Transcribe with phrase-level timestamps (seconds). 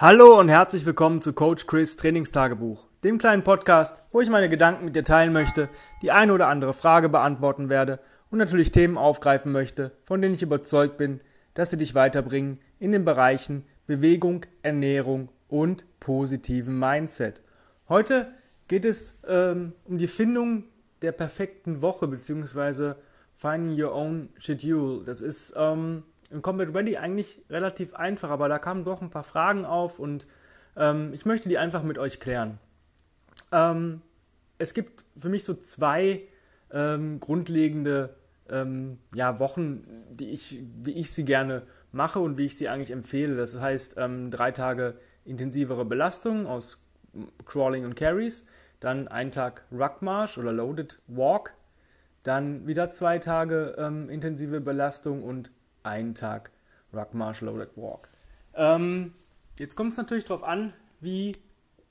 [0.00, 4.84] Hallo und herzlich willkommen zu Coach Chris Trainingstagebuch, dem kleinen Podcast, wo ich meine Gedanken
[4.84, 5.68] mit dir teilen möchte,
[6.02, 7.98] die eine oder andere Frage beantworten werde
[8.30, 11.20] und natürlich Themen aufgreifen möchte, von denen ich überzeugt bin,
[11.54, 17.42] dass sie dich weiterbringen in den Bereichen Bewegung, Ernährung und positiven Mindset.
[17.88, 18.32] Heute
[18.68, 20.62] geht es ähm, um die Findung
[21.02, 22.94] der perfekten Woche beziehungsweise
[23.34, 25.02] Finding Your Own Schedule.
[25.02, 29.24] Das ist ähm, in Combat Ready eigentlich relativ einfach, aber da kamen doch ein paar
[29.24, 30.26] Fragen auf und
[30.76, 32.58] ähm, ich möchte die einfach mit euch klären.
[33.52, 34.02] Ähm,
[34.58, 36.22] es gibt für mich so zwei
[36.70, 38.16] ähm, grundlegende
[38.50, 42.90] ähm, ja, Wochen, die ich, wie ich sie gerne mache und wie ich sie eigentlich
[42.90, 43.36] empfehle.
[43.36, 46.82] Das heißt, ähm, drei Tage intensivere Belastung aus
[47.46, 48.46] Crawling und Carries,
[48.80, 51.54] dann ein Tag Ruckmarsch oder Loaded Walk,
[52.22, 55.50] dann wieder zwei Tage ähm, intensive Belastung und
[55.88, 56.50] einen Tag
[56.92, 58.08] Ruck March Loaded Walk.
[58.54, 59.12] Ähm,
[59.58, 61.36] jetzt kommt es natürlich darauf an, wie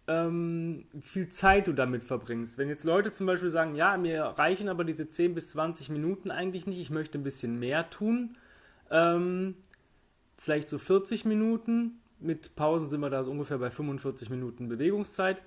[0.07, 2.57] ähm, viel Zeit du damit verbringst.
[2.57, 6.31] Wenn jetzt Leute zum Beispiel sagen, ja, mir reichen aber diese 10 bis 20 Minuten
[6.31, 8.37] eigentlich nicht, ich möchte ein bisschen mehr tun,
[8.89, 9.55] ähm,
[10.37, 15.41] vielleicht so 40 Minuten, mit Pausen sind wir da so ungefähr bei 45 Minuten Bewegungszeit.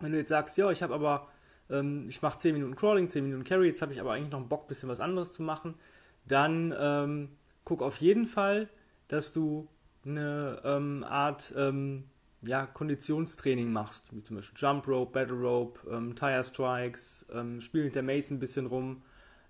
[0.00, 1.28] Wenn du jetzt sagst, ja, ich habe aber,
[1.70, 4.42] ähm, ich mache 10 Minuten Crawling, 10 Minuten Carry, jetzt habe ich aber eigentlich noch
[4.42, 5.74] Bock, ein bisschen was anderes zu machen,
[6.26, 7.28] dann ähm,
[7.64, 8.68] guck auf jeden Fall,
[9.08, 9.68] dass du
[10.04, 12.04] eine ähm, Art ähm,
[12.42, 17.84] ja, Konditionstraining machst, wie zum Beispiel Jump Rope, Battle Rope, ähm, Tire Strikes, ähm, spiel
[17.84, 19.02] mit der Mace ein bisschen rum,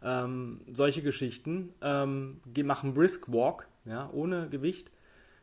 [0.03, 1.73] ähm, solche Geschichten.
[1.81, 4.91] Ähm, mach einen Brisk Walk, ja, ohne Gewicht.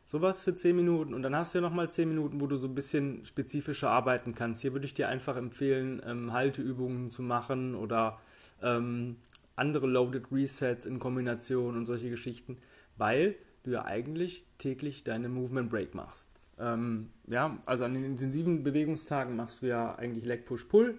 [0.04, 2.66] Sowas für 10 Minuten und dann hast du ja nochmal 10 Minuten, wo du so
[2.66, 4.60] ein bisschen spezifischer arbeiten kannst.
[4.60, 8.18] Hier würde ich dir einfach empfehlen, ähm, Halteübungen zu machen oder
[8.60, 9.16] ähm,
[9.60, 12.56] andere Loaded Resets in Kombination und solche Geschichten,
[12.96, 16.30] weil du ja eigentlich täglich deine Movement Break machst.
[16.58, 20.98] Ähm, ja, also an den intensiven Bewegungstagen machst du ja eigentlich Leg Push Pull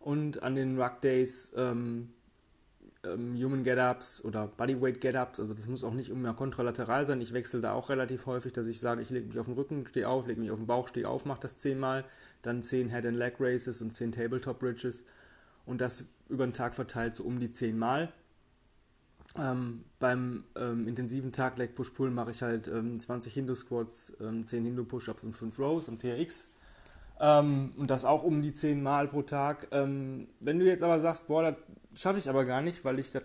[0.00, 2.10] und an den Ruck Days ähm,
[3.04, 7.20] ähm, Human Get-Ups oder Bodyweight Get-Ups, also das muss auch nicht immer kontralateral sein.
[7.20, 9.86] Ich wechsle da auch relativ häufig, dass ich sage, ich lege mich auf den Rücken,
[9.86, 12.04] stehe auf, lege mich auf den Bauch, stehe auf, mache das zehnmal,
[12.42, 15.04] dann zehn Head and Leg Races und zehn Tabletop Bridges
[15.66, 18.12] und das über den Tag verteilt so um die 10 Mal.
[19.38, 24.16] Ähm, beim ähm, intensiven Tag Leg Push Pull mache ich halt ähm, 20 Hindu Squats,
[24.18, 26.48] 10 Hindu Push-Ups und 5 Rows und TRX.
[27.20, 29.68] Ähm, und das auch um die 10 Mal pro Tag.
[29.72, 33.10] Ähm, wenn du jetzt aber sagst, boah, das schaffe ich aber gar nicht, weil ich
[33.10, 33.24] das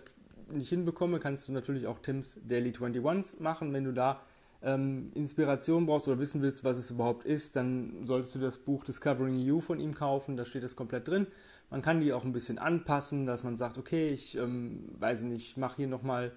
[0.50, 3.72] nicht hinbekomme, kannst du natürlich auch Tims Daily 21s machen.
[3.72, 4.20] Wenn du da
[4.62, 8.84] ähm, Inspiration brauchst oder wissen willst, was es überhaupt ist, dann solltest du das Buch
[8.84, 10.36] Discovering You von ihm kaufen.
[10.36, 11.26] Da steht das komplett drin.
[11.72, 15.46] Man kann die auch ein bisschen anpassen, dass man sagt, okay, ich ähm, weiß nicht,
[15.46, 16.32] ich mache hier nochmal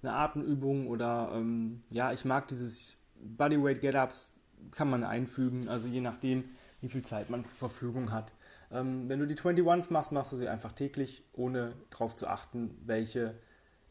[0.00, 4.32] eine Atemübung oder ähm, ja, ich mag dieses Bodyweight Get-Ups,
[4.70, 6.44] kann man einfügen, also je nachdem,
[6.80, 8.32] wie viel Zeit man zur Verfügung hat.
[8.72, 12.78] Ähm, wenn du die 21s machst, machst du sie einfach täglich, ohne darauf zu achten,
[12.86, 13.34] welche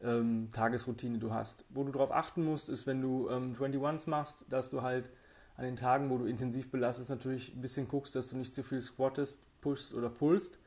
[0.01, 1.65] ähm, Tagesroutine du hast.
[1.69, 5.11] Wo du darauf achten musst, ist, wenn du ähm, 21s machst, dass du halt
[5.57, 8.63] an den Tagen, wo du intensiv belastest, natürlich ein bisschen guckst, dass du nicht zu
[8.63, 10.57] viel squattest, pushst oder pullst.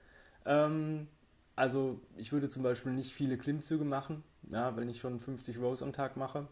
[0.44, 1.08] Ähm,
[1.56, 5.82] also ich würde zum Beispiel nicht viele Klimmzüge machen, ja, wenn ich schon 50 Rows
[5.82, 6.46] am Tag mache.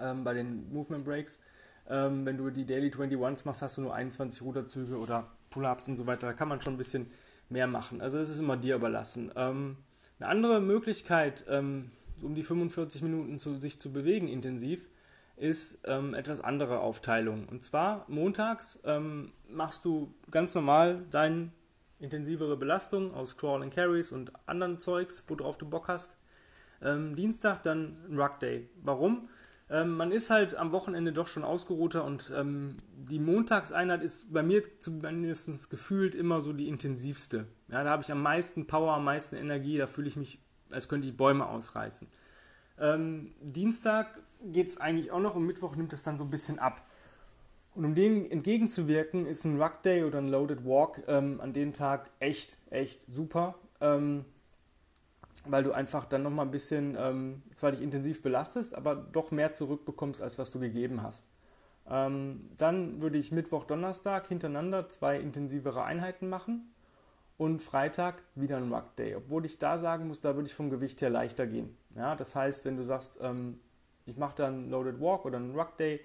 [0.00, 1.40] Ähm, bei den Movement Breaks.
[1.88, 5.96] Ähm, wenn du die Daily 21s machst, hast du nur 21 Ruderzüge oder Pull-ups und
[5.96, 6.26] so weiter.
[6.26, 7.10] Da kann man schon ein bisschen
[7.48, 8.00] mehr machen.
[8.00, 9.32] Also es ist immer dir überlassen.
[9.36, 9.78] Ähm,
[10.20, 11.90] eine andere Möglichkeit, ähm,
[12.22, 14.86] um die 45 Minuten zu, sich zu bewegen intensiv,
[15.36, 17.48] ist ähm, etwas andere Aufteilung.
[17.48, 21.52] Und zwar montags ähm, machst du ganz normal deinen
[22.00, 26.16] intensivere Belastung aus Crawl and Carries und anderen Zeugs, worauf du Bock hast.
[26.82, 28.68] Ähm, Dienstag dann Rug Day.
[28.82, 29.28] Warum?
[29.70, 34.42] Ähm, man ist halt am Wochenende doch schon ausgeruhter und ähm, die Montagseinheit ist bei
[34.42, 37.46] mir zumindest gefühlt immer so die intensivste.
[37.70, 40.38] Ja, da habe ich am meisten Power, am meisten Energie, da fühle ich mich,
[40.70, 42.08] als könnte ich Bäume ausreißen.
[42.78, 46.58] Ähm, Dienstag geht es eigentlich auch noch und Mittwoch nimmt es dann so ein bisschen
[46.58, 46.86] ab.
[47.78, 51.72] Und um dem entgegenzuwirken, ist ein Ruck Day oder ein Loaded Walk ähm, an dem
[51.72, 54.24] Tag echt, echt super, ähm,
[55.46, 59.52] weil du einfach dann nochmal ein bisschen, ähm, zwar dich intensiv belastest, aber doch mehr
[59.52, 61.28] zurückbekommst, als was du gegeben hast.
[61.88, 66.74] Ähm, dann würde ich Mittwoch, Donnerstag hintereinander zwei intensivere Einheiten machen
[67.36, 69.14] und Freitag wieder ein Ruck Day.
[69.14, 71.76] Obwohl ich da sagen muss, da würde ich vom Gewicht her leichter gehen.
[71.94, 73.60] Ja, das heißt, wenn du sagst, ähm,
[74.04, 76.00] ich mache dann Loaded Walk oder einen Ruck Day,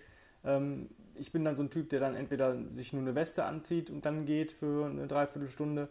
[0.46, 3.90] ähm, ich bin dann so ein Typ, der dann entweder sich nur eine Weste anzieht
[3.90, 5.90] und dann geht für eine Dreiviertelstunde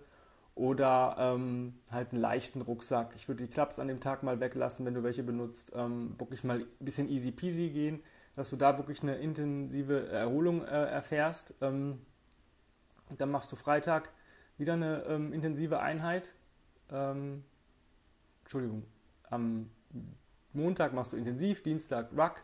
[0.55, 3.15] oder ähm, halt einen leichten Rucksack.
[3.17, 5.73] Ich würde die Klaps an dem Tag mal weglassen, wenn du welche benutzt.
[5.75, 8.03] Ähm, wirklich mal ein bisschen easy peasy gehen.
[8.35, 11.55] dass du da wirklich eine intensive Erholung äh, erfährst.
[11.61, 12.01] Ähm,
[13.19, 14.11] dann machst du Freitag
[14.59, 16.35] wieder eine ähm, intensive Einheit.
[16.91, 17.45] Ähm,
[18.43, 18.85] Entschuldigung,
[19.31, 19.71] am
[20.53, 22.43] Montag machst du intensiv, Dienstag Ruck,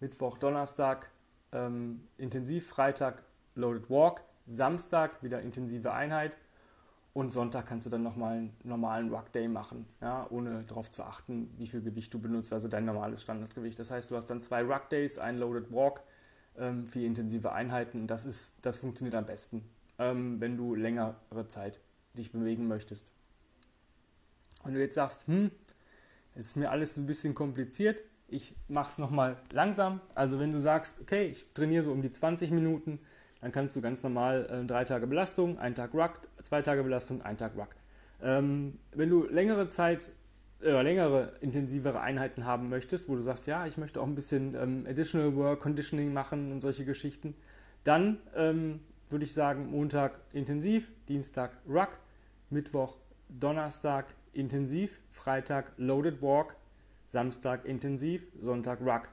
[0.00, 1.10] Mittwoch, Donnerstag
[1.52, 3.22] ähm, intensiv, Freitag
[3.54, 6.36] Loaded Walk, Samstag wieder intensive Einheit
[7.12, 11.02] und Sonntag kannst du dann nochmal einen normalen Ruck Day machen, ja, ohne darauf zu
[11.02, 13.78] achten, wie viel Gewicht du benutzt, also dein normales Standardgewicht.
[13.78, 16.02] Das heißt, du hast dann zwei Ruck Days, ein Loaded Walk,
[16.56, 19.68] ähm, vier intensive Einheiten das, ist, das funktioniert am besten,
[19.98, 21.16] ähm, wenn du längere
[21.48, 21.80] Zeit
[22.14, 23.10] dich bewegen möchtest.
[24.64, 25.50] Wenn du jetzt sagst, hm,
[26.34, 30.00] es ist mir alles ein bisschen kompliziert, ich mache es nochmal langsam.
[30.14, 33.00] Also wenn du sagst, okay, ich trainiere so um die 20 Minuten,
[33.40, 37.22] dann kannst du ganz normal äh, drei Tage Belastung, ein Tag Ruck, zwei Tage Belastung,
[37.22, 37.70] ein Tag Ruck.
[38.20, 40.10] Ähm, wenn du längere Zeit,
[40.60, 44.54] äh, längere, intensivere Einheiten haben möchtest, wo du sagst, ja, ich möchte auch ein bisschen
[44.54, 47.34] ähm, Additional Work, Conditioning machen und solche Geschichten,
[47.84, 52.00] dann ähm, würde ich sagen, Montag intensiv, Dienstag Ruck,
[52.50, 52.98] Mittwoch,
[53.28, 56.56] Donnerstag intensiv, Freitag Loaded Walk,
[57.08, 59.08] Samstag intensiv, Sonntag Ruck.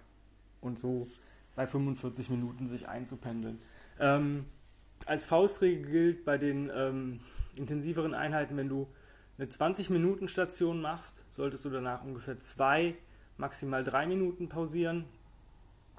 [0.61, 1.07] Und so
[1.55, 3.59] bei 45 Minuten sich einzupendeln.
[3.99, 4.45] Ähm,
[5.05, 7.19] als Faustregel gilt bei den ähm,
[7.57, 8.87] intensiveren Einheiten, wenn du
[9.37, 12.95] eine 20-Minuten-Station machst, solltest du danach ungefähr zwei,
[13.37, 15.05] maximal drei Minuten pausieren.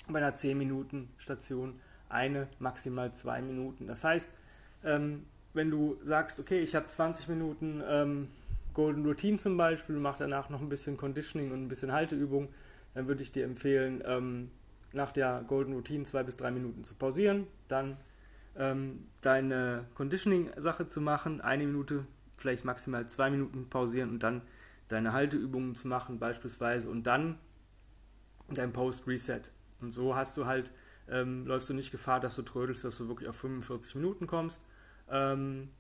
[0.09, 3.87] Bei einer 10-Minuten-Station eine, maximal zwei Minuten.
[3.87, 4.31] Das heißt,
[4.85, 8.29] ähm, wenn du sagst, okay, ich habe 20 Minuten ähm,
[8.77, 12.51] Golden Routine zum Beispiel, mach danach noch ein bisschen Conditioning und ein bisschen Halteübung,
[12.93, 14.51] dann würde ich dir empfehlen, ähm,
[14.93, 17.97] nach der Golden Routine zwei bis drei Minuten zu pausieren, dann
[18.55, 22.05] ähm, deine Conditioning-Sache zu machen, eine Minute,
[22.37, 24.43] vielleicht maximal zwei Minuten pausieren und dann
[24.89, 27.39] deine Halteübungen zu machen beispielsweise und dann
[28.51, 29.41] dein Post-Reset.
[29.81, 30.75] Und so hast du halt,
[31.09, 34.61] ähm, läufst du nicht Gefahr, dass du trödelst, dass du wirklich auf 45 Minuten kommst.
[35.09, 35.71] Ähm,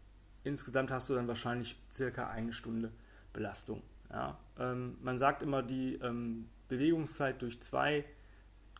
[0.46, 2.92] insgesamt hast du dann wahrscheinlich circa eine Stunde
[3.32, 3.82] Belastung.
[4.10, 4.38] Ja?
[4.58, 8.04] Ähm, man sagt immer, die ähm, Bewegungszeit durch zwei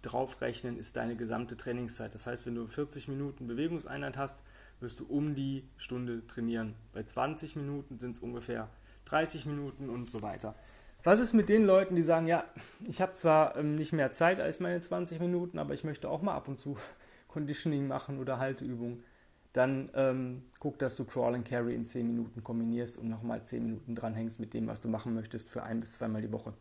[0.03, 2.15] draufrechnen, ist deine gesamte Trainingszeit.
[2.15, 4.43] Das heißt, wenn du 40 Minuten Bewegungseinheit hast,
[4.81, 6.75] wirst du um die Stunde trainieren.
[6.93, 8.69] Bei 20 Minuten sind es ungefähr
[9.07, 10.55] 30 Minuten und so weiter.
[11.03, 12.45] Was ist mit den Leuten, die sagen, ja,
[12.87, 16.23] ich habe zwar ähm, nicht mehr Zeit als meine 20 Minuten, aber ich möchte auch
[16.23, 16.77] mal ab und zu
[17.29, 19.03] Conditioning machen oder Halteübungen?
[19.57, 23.63] Dann ähm, guck, dass du Crawl and Carry in 10 Minuten kombinierst und nochmal 10
[23.63, 26.53] Minuten dranhängst mit dem, was du machen möchtest für ein bis zweimal die Woche.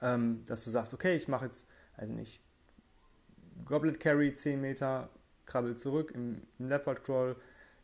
[0.00, 2.40] Ähm, dass du sagst, okay, ich mache jetzt also nicht,
[3.66, 5.10] Goblet Carry 10 Meter,
[5.44, 7.36] krabbel zurück im, im Leopard Crawl,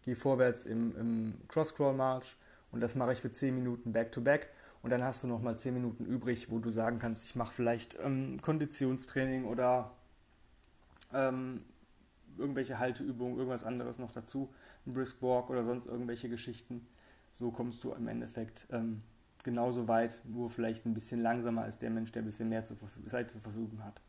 [0.02, 2.38] gehe vorwärts im, im Cross Crawl March
[2.72, 4.48] und das mache ich für 10 Minuten Back to Back
[4.82, 7.98] und dann hast du nochmal 10 Minuten übrig, wo du sagen kannst, ich mache vielleicht
[8.02, 9.90] ähm, Konditionstraining oder
[11.12, 11.60] ähm,
[12.38, 14.52] irgendwelche Halteübungen, irgendwas anderes noch dazu,
[14.86, 16.86] ein Brisk Walk oder sonst irgendwelche Geschichten.
[17.32, 19.02] So kommst du im Endeffekt ähm,
[19.42, 22.76] genauso weit, nur vielleicht ein bisschen langsamer als der Mensch, der ein bisschen mehr zur
[23.06, 24.00] Zeit zur Verfügung hat.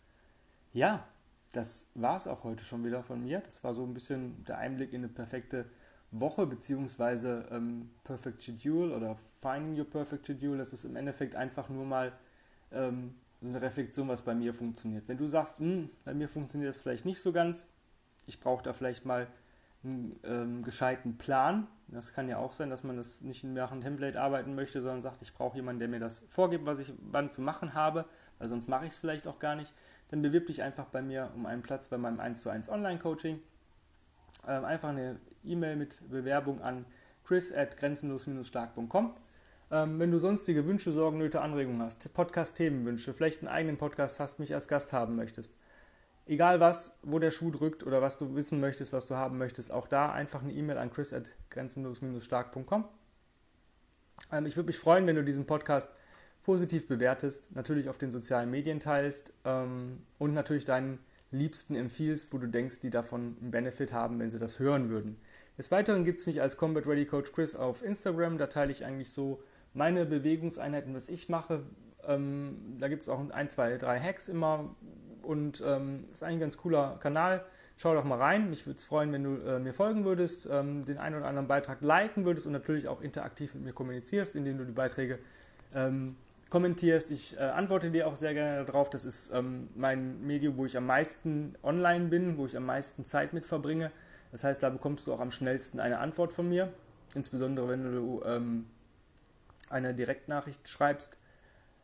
[0.73, 1.05] Ja,
[1.51, 3.39] das war es auch heute schon wieder von mir.
[3.39, 5.65] Das war so ein bisschen der Einblick in eine perfekte
[6.11, 10.57] Woche beziehungsweise ähm, Perfect Schedule oder Finding Your Perfect Schedule.
[10.57, 12.11] Das ist im Endeffekt einfach nur mal
[12.71, 15.07] ähm, so eine Reflexion, was bei mir funktioniert.
[15.07, 17.67] Wenn du sagst, hm, bei mir funktioniert das vielleicht nicht so ganz,
[18.27, 19.27] ich brauche da vielleicht mal
[19.83, 21.67] einen ähm, gescheiten Plan.
[21.87, 25.01] Das kann ja auch sein, dass man das nicht nach einem Template arbeiten möchte, sondern
[25.01, 28.05] sagt, ich brauche jemanden, der mir das vorgibt, was ich wann zu machen habe,
[28.39, 29.73] weil sonst mache ich es vielleicht auch gar nicht.
[30.09, 33.39] Dann bewirb dich einfach bei mir um einen Platz bei meinem 1 zu 1 Online-Coaching.
[34.47, 36.85] Ähm, einfach eine E-Mail mit Bewerbung an
[37.23, 39.13] chris at grenzenlos-stark.com.
[39.71, 44.39] Ähm, wenn du sonstige Wünsche, Sorgen, Nöte, Anregungen hast, Podcast-Themenwünsche, vielleicht einen eigenen Podcast hast,
[44.39, 45.55] mich als Gast haben möchtest,
[46.25, 49.71] egal was, wo der Schuh drückt oder was du wissen möchtest, was du haben möchtest,
[49.71, 52.85] auch da einfach eine E-Mail an chris at grenzenlos-stark.com.
[54.31, 55.91] Ähm, ich würde mich freuen, wenn du diesen Podcast
[56.43, 60.99] positiv bewertest, natürlich auf den sozialen Medien teilst ähm, und natürlich deinen
[61.31, 65.17] Liebsten empfiehlst, wo du denkst, die davon einen Benefit haben, wenn sie das hören würden.
[65.57, 68.37] Des Weiteren gibt es mich als Combat Ready Coach Chris auf Instagram.
[68.37, 69.41] Da teile ich eigentlich so
[69.73, 71.63] meine Bewegungseinheiten, was ich mache.
[72.07, 74.75] Ähm, da gibt es auch ein, zwei, drei Hacks immer,
[75.25, 77.43] und ähm, ist ein ganz cooler Kanal.
[77.77, 78.49] Schau doch mal rein.
[78.49, 81.47] Mich würde es freuen, wenn du äh, mir folgen würdest, ähm, den einen oder anderen
[81.47, 85.19] Beitrag liken würdest und natürlich auch interaktiv mit mir kommunizierst, indem du die Beiträge
[85.73, 86.15] ähm,
[86.49, 87.11] kommentierst.
[87.11, 88.89] Ich äh, antworte dir auch sehr gerne darauf.
[88.89, 93.05] Das ist ähm, mein Medium, wo ich am meisten online bin, wo ich am meisten
[93.05, 93.91] Zeit mit verbringe.
[94.31, 96.71] Das heißt, da bekommst du auch am schnellsten eine Antwort von mir.
[97.13, 98.65] Insbesondere wenn du ähm,
[99.69, 101.17] eine Direktnachricht schreibst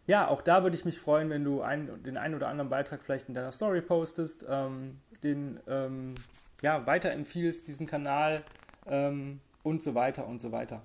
[0.08, 3.04] ja, auch da würde ich mich freuen, wenn du ein, den einen oder anderen Beitrag
[3.04, 6.16] vielleicht in deiner Story postest, ähm, den ähm,
[6.62, 8.44] ja, weiterempfiehlst, diesen Kanal
[8.88, 10.82] ähm, und so weiter und so weiter.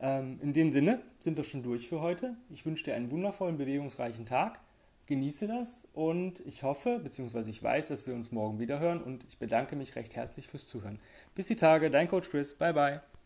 [0.00, 2.36] Ähm, in dem Sinne sind wir schon durch für heute.
[2.50, 4.60] Ich wünsche dir einen wundervollen, bewegungsreichen Tag.
[5.06, 9.24] Genieße das und ich hoffe, beziehungsweise ich weiß, dass wir uns morgen wieder hören und
[9.24, 11.00] ich bedanke mich recht herzlich fürs Zuhören.
[11.34, 12.54] Bis die Tage, dein Coach Chris.
[12.54, 13.11] Bye bye.